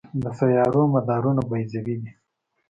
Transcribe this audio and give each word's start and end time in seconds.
د 0.21 0.23
سیارو 0.39 0.81
مدارونه 0.95 1.41
بیضوي 1.49 1.95
دي. 2.01 2.11